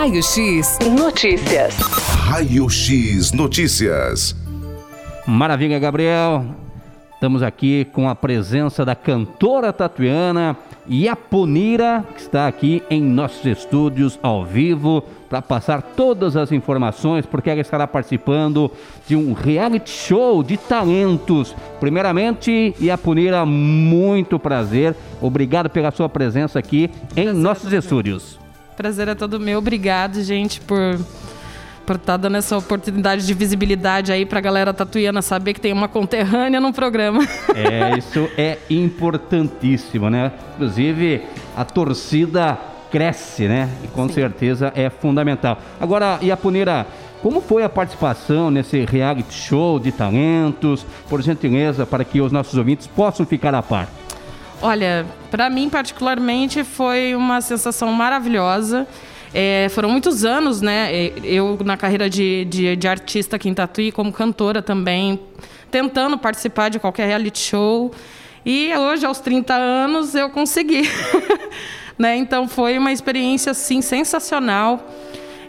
[0.00, 1.76] Raio X Notícias.
[1.76, 4.34] Raio X Notícias.
[5.26, 6.46] Maravilha, Gabriel.
[7.12, 10.56] Estamos aqui com a presença da cantora tatuiana
[10.90, 17.50] Yaponira, que está aqui em nossos estúdios ao vivo para passar todas as informações, porque
[17.50, 18.70] ela estará participando
[19.06, 21.54] de um reality show de talentos.
[21.78, 24.96] Primeiramente, Yaponira, muito prazer.
[25.20, 28.40] Obrigado pela sua presença aqui em prazer nossos estúdios.
[28.80, 29.58] Prazer é todo meu.
[29.58, 30.98] Obrigado, gente, por
[31.84, 35.60] por estar tá dando essa oportunidade de visibilidade aí para a galera tatuiana saber que
[35.60, 37.20] tem uma conterrânea no programa.
[37.54, 40.32] É, isso é importantíssimo, né?
[40.54, 41.20] Inclusive,
[41.54, 42.58] a torcida
[42.90, 43.68] cresce, né?
[43.84, 44.14] E com Sim.
[44.14, 45.58] certeza é fundamental.
[45.78, 46.86] Agora, Iapunira,
[47.20, 50.86] como foi a participação nesse reality show de talentos?
[51.06, 53.99] Por gentileza, para que os nossos ouvintes possam ficar a par.
[54.62, 58.86] Olha, para mim particularmente foi uma sensação maravilhosa.
[59.32, 60.90] É, foram muitos anos, né?
[61.22, 65.18] Eu na carreira de, de, de, artista aqui em Tatuí, como cantora também,
[65.70, 67.92] tentando participar de qualquer reality show.
[68.44, 70.82] E hoje, aos 30 anos, eu consegui.
[71.98, 72.16] né?
[72.16, 74.84] Então foi uma experiência assim sensacional.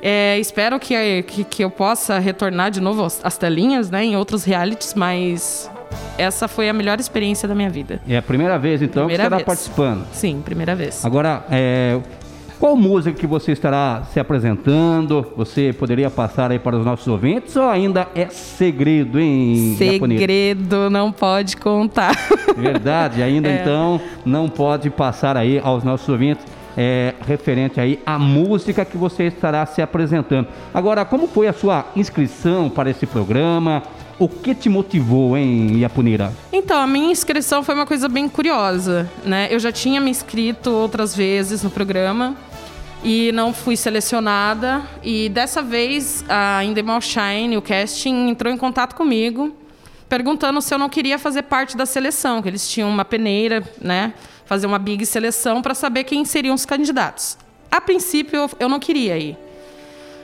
[0.01, 4.43] É, espero que, que, que, eu possa retornar de novo às telinhas, né, em outros
[4.43, 5.69] realities, mas
[6.17, 8.01] essa foi a melhor experiência da minha vida.
[8.07, 10.07] É a primeira vez, então, primeira que você está participando?
[10.13, 11.03] Sim, primeira vez.
[11.05, 11.99] Agora, é,
[12.61, 15.25] qual música que você estará se apresentando?
[15.35, 19.73] Você poderia passar aí para os nossos ouvintes ou ainda é segredo, hein?
[19.79, 22.15] Segredo, não pode contar.
[22.55, 23.61] Verdade, ainda é.
[23.61, 26.45] então não pode passar aí aos nossos ouvintes.
[26.77, 30.47] É, referente aí à música que você estará se apresentando.
[30.71, 33.81] Agora, como foi a sua inscrição para esse programa?
[34.19, 36.33] O que te motivou em Iapunira?
[36.51, 39.47] Então, a minha inscrição foi uma coisa bem curiosa, né?
[39.49, 42.37] Eu já tinha me inscrito outras vezes no programa,
[43.03, 44.81] e não fui selecionada.
[45.03, 49.55] E dessa vez a Endemol Shine, o casting, entrou em contato comigo,
[50.07, 54.13] perguntando se eu não queria fazer parte da seleção, que eles tinham uma peneira, né?
[54.45, 57.37] Fazer uma big seleção para saber quem seriam os candidatos.
[57.69, 59.37] A princípio eu não queria ir.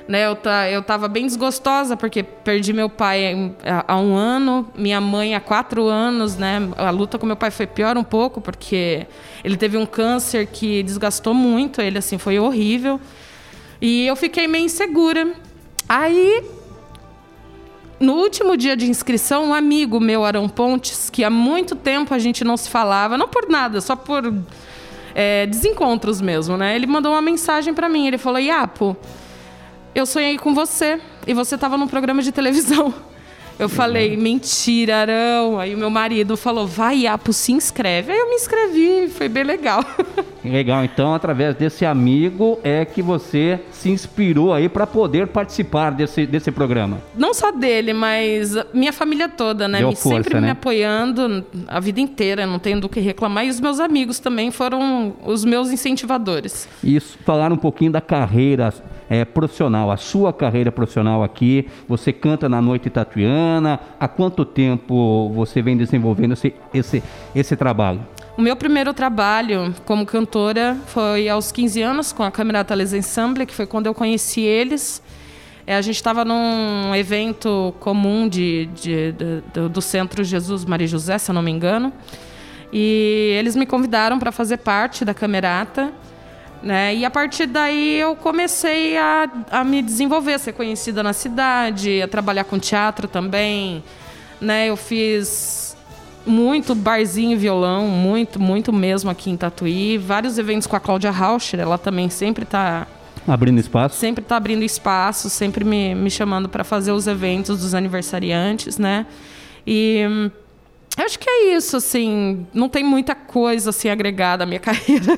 [0.08, 3.54] Né, eu, tá, eu tava bem desgostosa porque perdi meu pai
[3.86, 6.62] há um ano, minha mãe há quatro anos, né?
[6.78, 9.06] A luta com meu pai foi pior um pouco porque
[9.44, 13.02] ele teve um câncer que desgastou muito ele, assim, foi horrível.
[13.82, 15.34] E eu fiquei meio insegura.
[15.90, 16.42] Aí,
[18.00, 22.20] no último dia de inscrição, um amigo meu, Arão Pontes, que há muito tempo a
[22.20, 24.34] gente não se falava, não por nada, só por
[25.14, 26.78] é, desencontros mesmo, né?
[26.78, 28.08] Ele mandou uma mensagem para mim.
[28.08, 28.96] Ele falou: Iapo
[30.00, 32.94] eu sonhei com você e você estava num programa de televisão.
[33.60, 35.60] Eu falei, mentira, Arão.
[35.60, 38.12] Aí o meu marido falou, vai, Apo, se inscreve.
[38.12, 39.84] Aí eu me inscrevi, foi bem legal.
[40.44, 46.26] Legal, então através desse amigo é que você se inspirou aí para poder participar desse,
[46.26, 47.00] desse programa.
[47.16, 49.80] Não só dele, mas minha família toda, né?
[49.80, 50.42] Deu me, força, sempre né?
[50.42, 53.46] me apoiando a vida inteira, não tenho do que reclamar.
[53.46, 56.68] E os meus amigos também foram os meus incentivadores.
[56.82, 58.74] Isso, falar um pouquinho da carreira
[59.10, 61.68] é, profissional, a sua carreira profissional aqui.
[61.88, 62.90] Você canta na Noite
[63.48, 63.80] Tatuiana.
[64.00, 67.04] Há quanto tempo você vem desenvolvendo esse, esse,
[67.34, 68.06] esse trabalho?
[68.38, 73.46] O meu primeiro trabalho como cantora foi aos 15 anos com a Camerata Les Ensemble,
[73.46, 75.02] que foi quando eu conheci eles.
[75.66, 80.88] É, a gente estava num evento comum de, de, de, do, do Centro Jesus Maria
[80.88, 81.92] José, se eu não me engano.
[82.72, 85.92] E eles me convidaram para fazer parte da Camerata.
[86.62, 86.96] Né?
[86.96, 92.02] E a partir daí eu comecei a, a me desenvolver, a ser conhecida na cidade,
[92.02, 93.84] a trabalhar com teatro também.
[94.42, 94.68] Né?
[94.70, 95.78] Eu fiz
[96.26, 99.98] muito barzinho e violão, muito, muito mesmo aqui em Tatuí.
[99.98, 102.88] Vários eventos com a Cláudia Rauscher, ela também sempre está
[103.28, 103.98] Abrindo espaço?
[103.98, 109.06] Sempre está abrindo espaço, sempre me, me chamando para fazer os eventos dos aniversariantes, né?
[109.66, 110.32] E
[110.98, 115.18] hum, Acho que é isso, assim, não tem muita coisa assim agregada à minha carreira.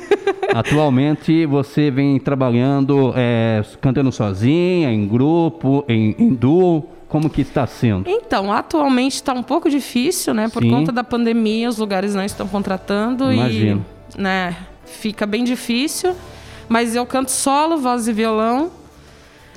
[0.53, 6.89] Atualmente você vem trabalhando, é, cantando sozinha, em grupo, em, em duo.
[7.07, 8.07] Como que está sendo?
[8.07, 10.48] Então, atualmente está um pouco difícil, né?
[10.48, 10.69] Por Sim.
[10.69, 13.83] conta da pandemia, os lugares não estão contratando Imagino.
[14.15, 14.56] e, né?
[14.86, 16.15] Fica bem difícil.
[16.68, 18.71] Mas eu canto solo, voz e violão.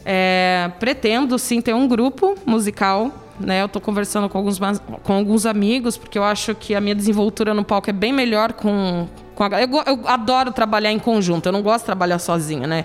[0.02, 3.62] É, pretendo sim ter um grupo musical né?
[3.62, 4.58] Eu estou conversando com alguns,
[5.02, 8.52] com alguns amigos, porque eu acho que a minha desenvoltura no palco é bem melhor
[8.52, 12.66] com, com a eu, eu adoro trabalhar em conjunto, eu não gosto de trabalhar sozinha,
[12.66, 12.84] né?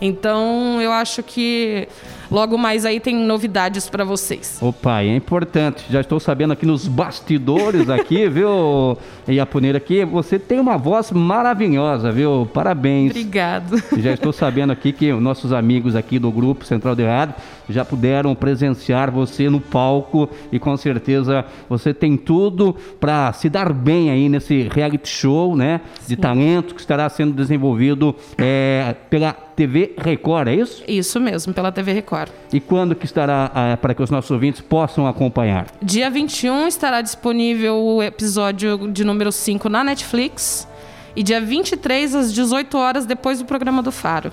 [0.00, 1.88] Então, eu acho que
[2.30, 4.58] logo mais aí tem novidades para vocês.
[4.60, 5.84] Opa, é importante.
[5.90, 8.96] Já estou sabendo aqui nos bastidores aqui, viu,
[9.28, 12.48] Iapuneira, que você tem uma voz maravilhosa, viu?
[12.52, 13.10] Parabéns.
[13.10, 13.82] Obrigado.
[13.98, 17.34] Já estou sabendo aqui que nossos amigos aqui do Grupo Central de Rádio
[17.68, 23.72] já puderam presenciar você no palco e com certeza você tem tudo para se dar
[23.72, 25.80] bem aí nesse reality show, né?
[26.06, 30.84] De talento que estará sendo desenvolvido é, pela TV Record, é isso?
[30.86, 32.17] Isso mesmo, pela TV Record.
[32.52, 35.66] E quando que estará é, para que os nossos ouvintes possam acompanhar?
[35.82, 40.66] Dia 21 estará disponível o episódio de número 5 na Netflix.
[41.14, 44.32] E dia 23, às 18 horas, depois do programa do Faro.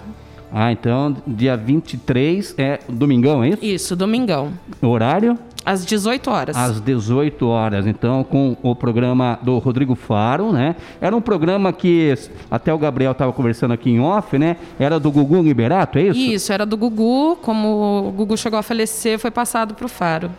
[0.53, 3.65] Ah, então dia 23 é domingão, é isso?
[3.65, 4.53] Isso, domingão.
[4.81, 5.37] O horário?
[5.65, 6.55] Às 18 horas.
[6.55, 10.75] Às 18 horas, então, com o programa do Rodrigo Faro, né?
[11.01, 12.13] Era um programa que
[12.51, 14.57] até o Gabriel estava conversando aqui em off, né?
[14.79, 16.19] Era do Gugu Liberato, é isso?
[16.19, 17.37] Isso, era do Gugu.
[17.41, 20.29] Como o Gugu chegou a falecer, foi passado para o Faro.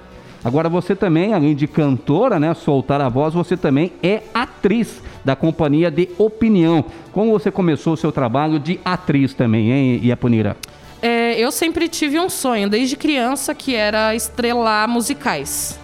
[0.45, 5.35] Agora você também, além de cantora, né, soltar a voz, você também é atriz da
[5.35, 6.85] companhia de opinião.
[7.13, 10.57] Como você começou o seu trabalho de atriz também, hein, Iapunira?
[11.37, 15.79] Eu sempre tive um sonho, desde criança, que era estrelar musicais.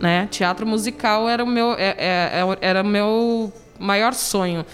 [0.00, 0.26] Né?
[0.30, 4.64] Teatro musical era o meu, é, é, é era o meu maior sonho.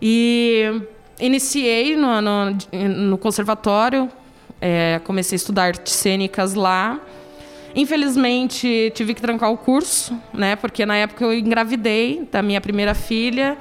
[0.00, 0.82] E
[1.18, 2.56] iniciei no, no,
[2.88, 4.08] no conservatório,
[4.60, 7.00] é, comecei a estudar artes cênicas lá.
[7.74, 10.56] Infelizmente, tive que trancar o curso, né?
[10.56, 13.58] Porque na época eu engravidei da minha primeira filha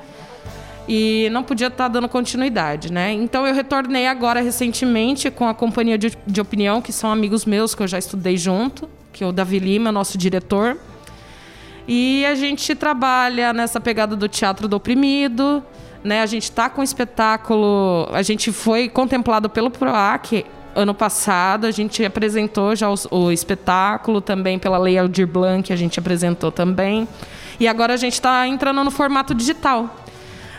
[0.88, 3.12] e não podia estar dando continuidade, né?
[3.12, 7.74] Então eu retornei agora recentemente com a companhia de, de opinião, que são amigos meus
[7.74, 10.78] que eu já estudei junto, que é o Davi Lima, nosso diretor.
[11.88, 15.64] E a gente trabalha nessa pegada do teatro do oprimido,
[16.04, 16.22] né?
[16.22, 20.46] A gente está com um espetáculo, a gente foi contemplado pelo PROAC
[20.76, 25.76] ano passado a gente apresentou já o, o espetáculo também pela Lei Aldir Blanc, a
[25.76, 27.08] gente apresentou também.
[27.58, 30.05] E agora a gente está entrando no formato digital.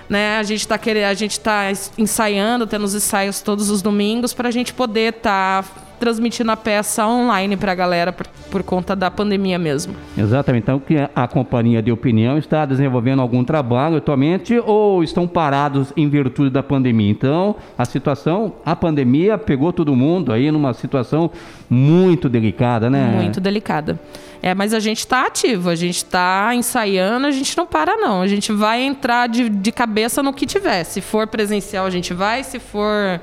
[0.08, 0.38] Né?
[0.38, 1.64] A gente está a gente está
[1.98, 6.56] ensaiando, tendo os ensaios todos os domingos para a gente poder estar tá transmitindo a
[6.56, 9.94] peça online para a galera por, por, conta da pandemia mesmo.
[10.16, 10.62] Exatamente.
[10.64, 16.08] Então, que a companhia de opinião está desenvolvendo algum trabalho atualmente ou estão parados em
[16.08, 17.10] virtude da pandemia?
[17.10, 21.30] Então, a situação, a pandemia pegou todo mundo aí numa situação
[21.68, 23.12] muito delicada, né?
[23.16, 23.98] Muito delicada.
[24.42, 28.22] É, mas a gente está ativo, a gente está ensaiando, a gente não para não.
[28.22, 30.84] A gente vai entrar de, de cabeça no que tiver.
[30.84, 32.44] Se for presencial, a gente vai.
[32.44, 33.20] Se for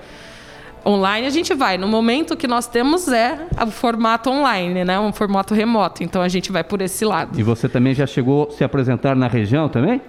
[0.86, 1.78] online a gente vai.
[1.78, 5.00] No momento que nós temos é o formato online, né?
[5.00, 6.04] Um formato remoto.
[6.04, 7.40] Então a gente vai por esse lado.
[7.40, 10.02] E você também já chegou a se apresentar na região também?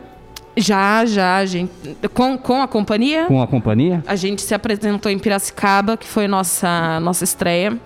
[0.57, 1.73] Já, já, gente.
[2.13, 3.27] Com, com a companhia?
[3.27, 4.03] Com a companhia?
[4.07, 7.77] A gente se apresentou em Piracicaba, que foi nossa nossa estreia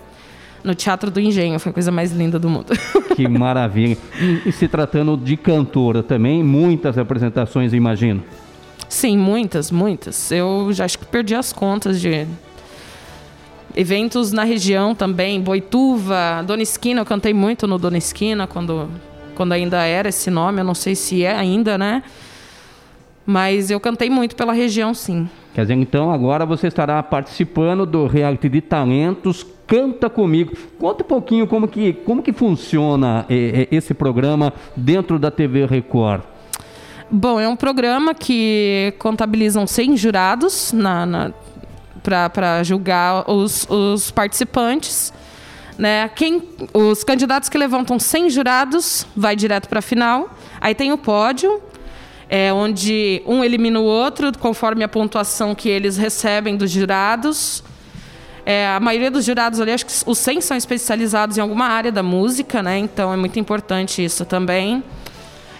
[0.62, 1.58] no Teatro do Engenho.
[1.58, 2.73] Foi a coisa mais linda do mundo.
[3.19, 3.99] Que maravilha.
[4.20, 8.23] E, e se tratando de cantora também, muitas apresentações, imagino.
[8.88, 10.31] Sim, muitas, muitas.
[10.31, 12.29] Eu já acho que perdi as contas de
[13.75, 18.88] eventos na região também, Boituva, Dona Esquina, eu cantei muito no Dona Esquina quando,
[19.35, 22.03] quando ainda era esse nome, eu não sei se é ainda, né?
[23.25, 25.29] Mas eu cantei muito pela região, sim.
[25.55, 30.56] Quer dizer, então agora você estará participando do reality de talentos Canta Comigo.
[30.79, 36.23] Conta um pouquinho como que, como que funciona eh, esse programa dentro da TV Record.
[37.11, 41.32] Bom, é um programa que contabilizam 100 jurados na, na
[42.32, 45.12] para julgar os, os participantes.
[45.76, 46.09] Né?
[46.14, 46.42] Quem,
[46.75, 50.28] os candidatos que levantam 100 jurados vai direto para a final.
[50.61, 51.62] Aí tem o pódio,
[52.28, 57.62] é, onde um elimina o outro conforme a pontuação que eles recebem dos jurados.
[58.44, 61.92] É, a maioria dos jurados ali, acho que os 100 são especializados em alguma área
[61.92, 62.78] da música, né?
[62.78, 64.83] Então é muito importante isso também.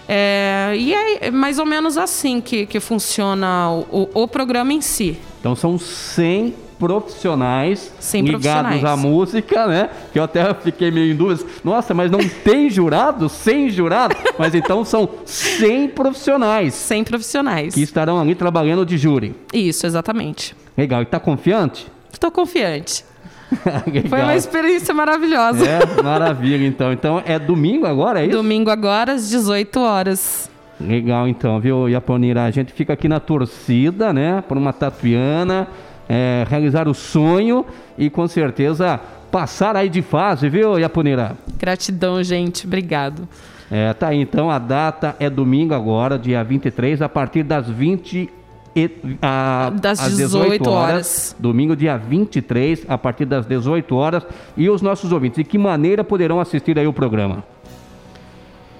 [0.07, 5.19] É, e é mais ou menos assim que, que funciona o, o programa em si.
[5.39, 8.85] Então são 100 profissionais 100 ligados profissionais.
[8.85, 9.89] à música, né?
[10.13, 11.45] Que eu até fiquei meio em dúvidas.
[11.63, 13.27] Nossa, mas não tem jurado?
[13.29, 14.17] 100 jurados?
[14.37, 16.73] Mas então são 100 profissionais.
[16.73, 17.73] 100 profissionais.
[17.73, 19.35] Que estarão ali trabalhando de júri.
[19.53, 20.55] Isso, exatamente.
[20.77, 21.01] Legal.
[21.01, 21.87] E tá confiante?
[22.11, 23.03] Estou confiante.
[24.09, 25.65] Foi uma experiência maravilhosa.
[25.65, 26.93] É, maravilha, então.
[26.93, 28.37] Então é domingo agora, é isso?
[28.37, 30.49] Domingo agora, às 18 horas.
[30.79, 32.45] Legal, então, viu, Yaponira?
[32.45, 34.41] A gente fica aqui na torcida, né?
[34.47, 35.67] Por uma tatuiana,
[36.07, 37.65] é, realizar o sonho
[37.97, 41.35] e com certeza passar aí de fase, viu, Yaponira?
[41.57, 42.65] Gratidão, gente.
[42.65, 43.27] Obrigado.
[43.69, 48.29] É, tá aí, então a data é domingo agora, dia 23, a partir das 20
[48.75, 48.89] e,
[49.21, 51.35] a, Das às 18 horas.
[51.37, 54.25] Domingo, dia 23, a partir das 18 horas.
[54.55, 57.43] E os nossos ouvintes, de que maneira poderão assistir aí o programa?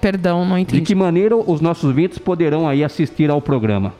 [0.01, 0.81] Perdão, não De entendi.
[0.81, 3.93] que maneira os nossos ouvintes poderão aí assistir ao programa?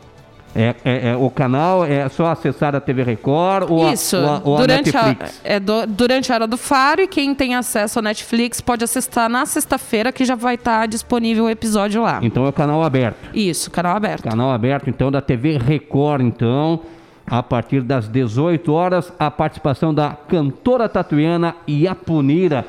[0.55, 4.25] É, é- é o canal é só acessar a TV Record ou a- Isso, ou
[4.27, 5.41] a, ou a durante, a, Netflix?
[5.43, 9.29] é do- durante a hora do Faro e quem tem acesso ao Netflix pode acessar
[9.29, 12.19] na sexta-feira que já vai estar disponível o episódio lá.
[12.23, 13.29] Então é o canal aberto.
[13.31, 14.23] Isso, canal aberto.
[14.23, 16.79] Canal aberto, então, da TV Record, então,
[17.27, 22.65] a partir das 18 horas, a participação da cantora tatuiana Iapunira.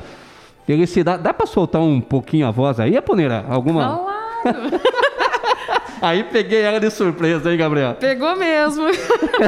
[0.75, 1.21] Felicidade.
[1.23, 3.45] Dá pra soltar um pouquinho a voz aí, Iapunira?
[3.49, 3.99] Alguma?
[4.43, 4.71] Claro.
[6.01, 7.93] Aí peguei ela de surpresa, hein, Gabriel?
[7.93, 8.85] Pegou mesmo.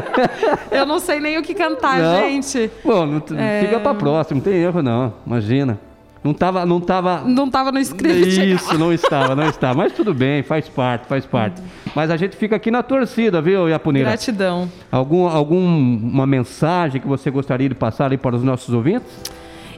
[0.70, 2.16] Eu não sei nem o que cantar, Não?
[2.20, 2.70] gente.
[2.86, 3.62] Bom, não, É.
[3.66, 5.80] fica pra próximo, não tem erro não, imagina.
[6.24, 7.22] Não tava, não tava...
[7.26, 8.54] Não tava no script.
[8.54, 9.74] Isso, não estava, não estava.
[9.80, 11.60] Mas tudo bem, faz parte, faz parte.
[11.96, 14.10] Mas a gente fica aqui na torcida, viu, Iapunira?
[14.10, 14.70] Gratidão.
[14.92, 19.12] Algum, alguma mensagem que você gostaria de passar aí para os nossos ouvintes?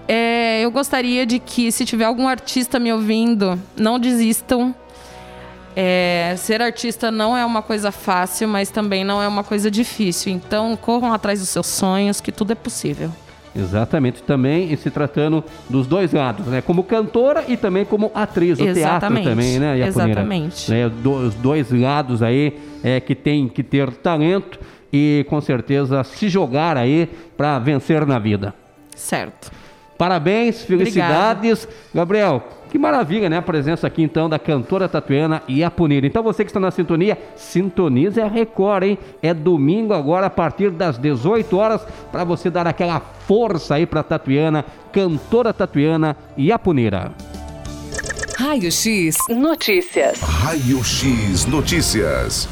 [0.07, 4.74] É, eu gostaria de que, se tiver algum artista me ouvindo, não desistam.
[5.75, 10.31] É, ser artista não é uma coisa fácil, mas também não é uma coisa difícil.
[10.31, 13.12] Então, corram atrás dos seus sonhos, que tudo é possível.
[13.55, 16.62] Exatamente, também e se tratando dos dois lados, né?
[16.62, 19.88] Como cantora e também como atriz, o teatro também, né, Iapunira?
[19.88, 20.69] exatamente.
[20.69, 24.59] Né, os dois lados aí é, que tem que ter talento
[24.91, 28.53] e com certeza se jogar aí para vencer na vida.
[28.93, 29.50] Certo.
[29.97, 31.67] Parabéns, felicidades.
[31.93, 33.37] Gabriel, que maravilha, né?
[33.37, 36.05] A presença aqui então da cantora tatuiana Iapunira.
[36.05, 38.97] Então você que está na sintonia, sintonize a Record, hein?
[39.21, 44.03] É domingo agora a partir das 18 horas para você dar aquela força aí para
[44.03, 47.13] tatuiana, cantora tatuiana Iapunira.
[48.37, 50.19] Raio X Notícias.
[50.19, 52.49] Raio X Notícias.